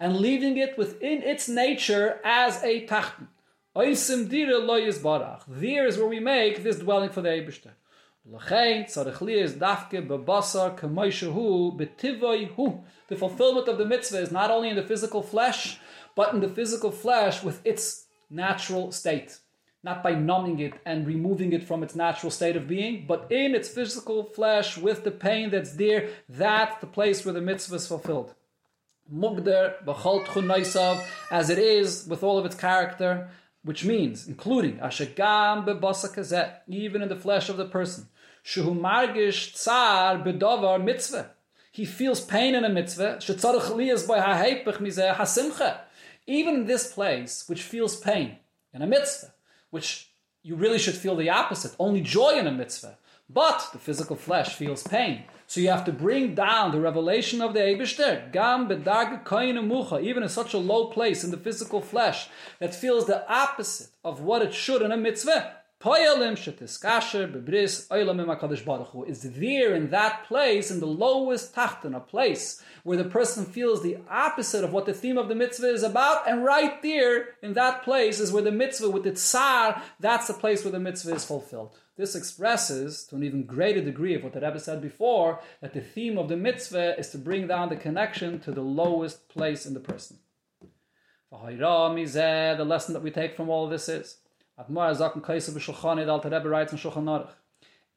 [0.00, 3.28] and leaving it within its nature as a barach.
[5.48, 7.70] There is where we make this dwelling for the Eibishter.
[8.28, 10.06] Tzarech dafke
[11.76, 12.84] betivoy hu.
[13.08, 15.80] The fulfillment of the mitzvah is not only in the physical flesh,
[16.14, 19.38] but in the physical flesh with its natural state.
[19.82, 23.56] Not by numbing it and removing it from its natural state of being, but in
[23.56, 27.88] its physical flesh with the pain that's there, that's the place where the mitzvah is
[27.88, 28.34] fulfilled.
[29.12, 33.28] Mugder b'chol tchunaisav, as it is with all of its character,
[33.64, 38.08] which means, including ashagam bebasa even in the flesh of the person.
[38.44, 41.30] Shuhu margish tsar bedovar mitzvah.
[41.70, 43.16] He feels pain in a mitzvah.
[43.20, 45.78] Shetzarech liyas by ha'hepech mizeh hasimcha
[46.26, 48.36] even in this place, which feels pain
[48.72, 49.32] in a mitzvah,
[49.70, 50.10] which
[50.42, 52.96] you really should feel the opposite, only joy in a mitzvah,
[53.28, 55.24] but the physical flesh feels pain.
[55.46, 59.24] So you have to bring down the revelation of the Eibishter, gam bedag
[59.66, 62.28] mucha, even in such a low place in the physical flesh
[62.58, 65.56] that feels the opposite of what it should in a mitzvah.
[65.82, 67.88] Poyalim shetiskasher bebris
[68.64, 73.44] Baruch is there in that place, in the lowest tachton, a place where the person
[73.44, 77.30] feels the opposite of what the theme of the mitzvah is about, and right there
[77.42, 80.78] in that place is where the mitzvah with its sar, that's the place where the
[80.78, 81.74] mitzvah is fulfilled.
[81.96, 85.80] This expresses, to an even greater degree of what the Rebbe said before, that the
[85.80, 89.74] theme of the mitzvah is to bring down the connection to the lowest place in
[89.74, 90.18] the person.
[91.32, 94.18] The lesson that we take from all this is
[94.68, 97.28] Alter Rebbe writes in Shulchan.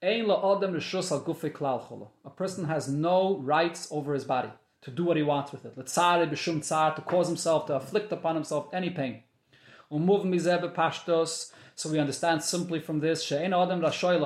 [0.04, 2.12] Ein la'adam rishus al gufi klal cholo.
[2.26, 4.50] A person has no rights over his body
[4.82, 5.78] to do what he wants with it.
[5.78, 9.24] L'tzare b'shum tzar to cause himself to afflict upon himself any pain.
[9.92, 11.52] Umuv mizeh.
[11.78, 14.20] So we understand simply from this, adam rashoy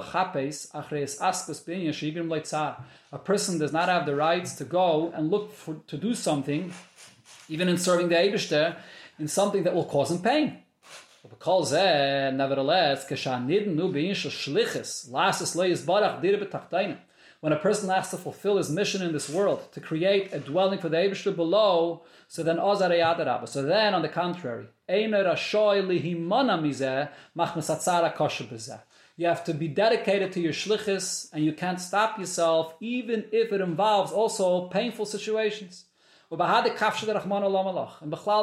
[2.30, 2.84] leitzar.
[3.12, 6.72] A person does not have the rights to go and look for, to do something,
[7.48, 8.76] even in serving the Eibishter,
[9.18, 10.60] in something that will cause him pain.
[11.30, 13.06] Because nevertheless,
[17.42, 20.80] when a person has to fulfill his mission in this world to create a dwelling
[20.80, 24.68] for the Eibishter below, so then So then, on the contrary,
[29.18, 33.54] you have to be dedicated to your shlichus, and you can't stop yourself, even if
[33.54, 35.86] it involves also painful situations.
[36.32, 36.64] And Bechlal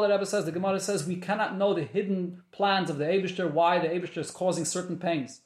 [0.01, 3.51] the Rebbe says, the Gemara says, we cannot know the hidden plans of the Abishter,
[3.51, 5.43] why the Abishter is causing certain pains.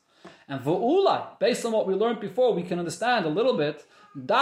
[0.48, 4.34] And V'ulai, based on what we learned before, we can understand a little bit, the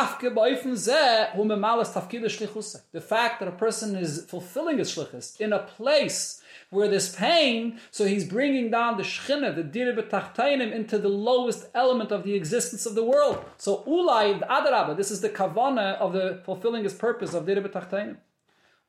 [3.01, 6.41] fact that a person is fulfilling his shlichus in a place
[6.71, 11.66] where there's pain, so he's bringing down the shchina, the dir b'tachtainim, into the lowest
[11.75, 13.43] element of the existence of the world.
[13.57, 18.16] So ulai adarabah, this is the kavana of the fulfilling his purpose of dir b'tachtainim.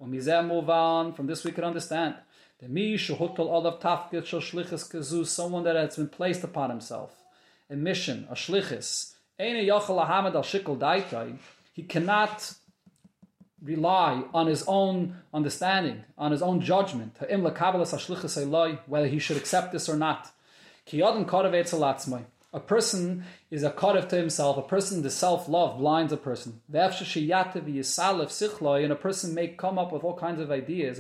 [0.02, 2.16] Move on, from this we can understand.
[2.60, 7.24] The mi shehutel olav tafkit shlichus kazu, someone that has been placed upon himself.
[7.70, 9.14] A mission, a Shlichis.
[11.74, 12.54] He cannot
[13.64, 17.18] rely on his own understanding, on his own judgment,
[18.88, 20.32] whether he should accept this or not.
[22.52, 24.58] a person is a cut to himself.
[24.58, 26.62] A person, the self-love blinds a person.
[26.74, 26.92] And
[28.92, 31.00] a person may come up with all kinds of ideas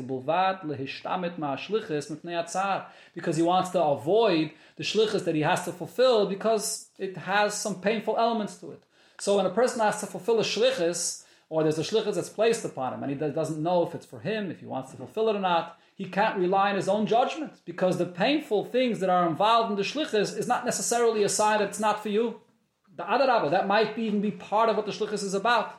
[3.15, 7.55] because he wants to avoid the shlichus that he has to fulfill because it has
[7.55, 8.83] some painful elements to it.
[9.19, 12.63] So when a person has to fulfill a shlichus, or there's a shlichus that's placed
[12.63, 15.29] upon him, and he doesn't know if it's for him, if he wants to fulfill
[15.29, 19.09] it or not, he can't rely on his own judgment because the painful things that
[19.09, 22.39] are involved in the shlichus is not necessarily a sign that it's not for you.
[22.95, 25.75] The adarabah, that might even be part of what the shlichus is about.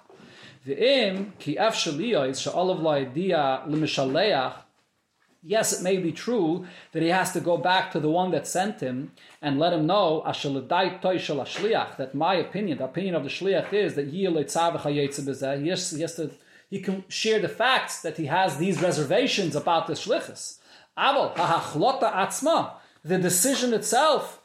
[5.42, 8.46] Yes, it may be true that he has to go back to the one that
[8.46, 13.94] sent him and let him know that my opinion, the opinion of the shliach is
[13.94, 16.30] that he has, he has to
[16.70, 20.58] he can share the facts that he has these reservations about the shlichus.
[20.96, 22.72] Atzma,
[23.04, 24.40] the decision itself,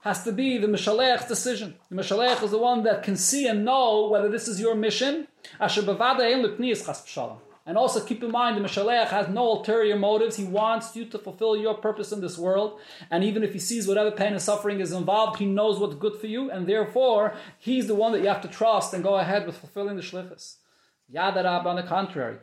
[0.00, 1.76] has to be the Mishaleach's decision.
[1.88, 5.28] The Mishaleach is the one that can see and know whether this is your mission.
[5.60, 5.82] Asher
[7.66, 10.36] and also keep in mind, the Mishaleach has no ulterior motives.
[10.36, 12.78] He wants you to fulfill your purpose in this world.
[13.10, 16.16] And even if he sees whatever pain and suffering is involved, he knows what's good
[16.20, 16.50] for you.
[16.50, 19.96] And therefore, he's the one that you have to trust and go ahead with fulfilling
[19.96, 20.56] the shlichus.
[21.12, 22.36] Yadarab, on the contrary,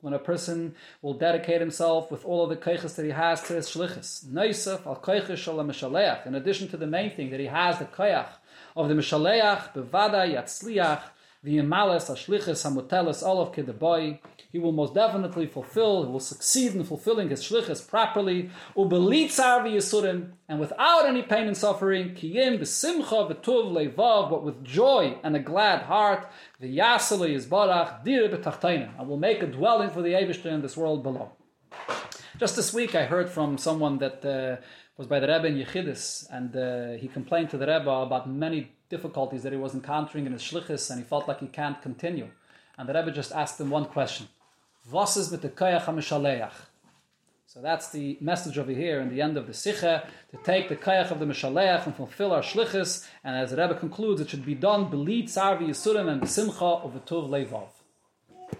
[0.00, 3.54] when a person will dedicate himself with all of the keiches that he has to
[3.54, 4.24] his shlichus.
[4.26, 8.28] Noisef al keiches In addition to the main thing, that he has the koyach
[8.76, 11.02] of the Mishaleach, bevada yatzliach,
[11.46, 14.18] the imalas ashliches hamutelis olav kedaboy.
[14.50, 16.04] He will most definitely fulfill.
[16.04, 18.50] He will succeed in fulfilling his shliches properly.
[18.76, 22.16] Ubelitzar v'yisurim, and without any pain and suffering.
[22.16, 26.28] Kiyim b'simcha v'tuv levav, but with joy and a glad heart.
[26.60, 28.98] V'yasale yizbarach dir b'tachtaina.
[28.98, 31.30] I will make a dwelling for the Eibushter in this world below.
[32.40, 34.60] Just this week, I heard from someone that uh,
[34.96, 38.72] was by the Rebbe in Yechidus, and uh, he complained to the Rebbe about many
[38.88, 42.28] difficulties that he was encountering in his shlichus, and he felt like he can't continue.
[42.78, 44.28] And the Rebbe just asked him one question:
[44.90, 46.52] "Was is with the koyach hamishaleach?"
[47.48, 50.76] So that's the message over here in the end of the Sikha, to take the
[50.76, 53.08] koyach of the Mishaleach and fulfill our shlichus.
[53.24, 56.92] And as the Rebbe concludes, it should be done, belit sarvi yisurim and simcha of
[56.92, 57.68] the tuv levav.